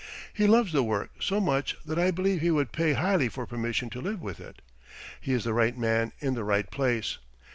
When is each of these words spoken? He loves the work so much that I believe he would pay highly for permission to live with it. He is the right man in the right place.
He 0.33 0.47
loves 0.47 0.73
the 0.73 0.81
work 0.81 1.11
so 1.21 1.39
much 1.39 1.77
that 1.85 1.99
I 1.99 2.09
believe 2.09 2.41
he 2.41 2.49
would 2.49 2.71
pay 2.71 2.93
highly 2.93 3.29
for 3.29 3.45
permission 3.45 3.87
to 3.91 4.01
live 4.01 4.19
with 4.19 4.39
it. 4.39 4.63
He 5.19 5.31
is 5.31 5.43
the 5.43 5.53
right 5.53 5.77
man 5.77 6.11
in 6.19 6.33
the 6.33 6.43
right 6.43 6.71
place. 6.71 7.19